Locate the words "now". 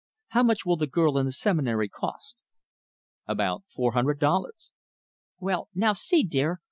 5.75-5.93